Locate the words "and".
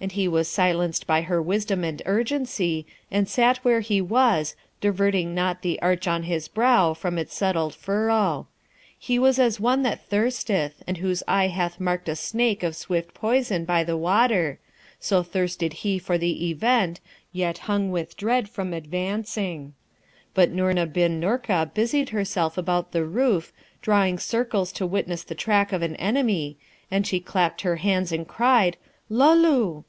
0.00-0.12, 1.82-2.00, 3.10-3.28, 10.86-10.98, 26.88-27.04, 28.12-28.28